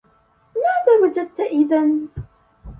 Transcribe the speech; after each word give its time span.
ماذا 0.55 1.03
وجدت 1.03 1.39
إذا؟ 1.39 1.81